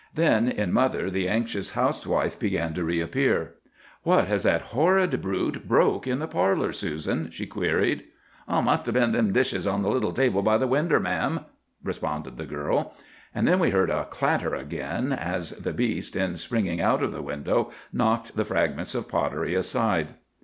Then 0.15 0.47
in 0.47 0.73
mother 0.73 1.11
the 1.11 1.29
anxious 1.29 1.73
housewife 1.73 2.39
began 2.39 2.73
to 2.73 2.83
reappear. 2.83 3.53
"'What 4.01 4.29
was 4.29 4.41
that 4.41 4.61
the 4.61 4.67
horrid 4.69 5.21
brute 5.21 5.67
broke 5.67 6.07
in 6.07 6.17
the 6.17 6.27
parlor, 6.27 6.71
Susan?' 6.71 7.29
she 7.29 7.45
queried. 7.45 8.05
"'Must 8.49 8.87
a' 8.87 8.91
been 8.91 9.11
them 9.11 9.31
dishes 9.31 9.67
on 9.67 9.83
the 9.83 9.91
little 9.91 10.11
table 10.11 10.41
by 10.41 10.57
the 10.57 10.65
winder, 10.65 10.99
ma'am,' 10.99 11.41
responded 11.83 12.37
the 12.37 12.47
girl. 12.47 12.95
"And 13.35 13.47
then 13.47 13.59
we 13.59 13.69
heard 13.69 13.91
a 13.91 14.05
clatter 14.05 14.55
again, 14.55 15.13
as 15.13 15.51
the 15.51 15.71
beast, 15.71 16.15
in 16.15 16.35
springing 16.35 16.81
out 16.81 17.03
of 17.03 17.11
the 17.11 17.21
window, 17.21 17.69
knocked 17.93 18.35
the 18.35 18.43
fragments 18.43 18.95
of 18.95 19.07
pottery 19.07 19.53
aside. 19.53 20.15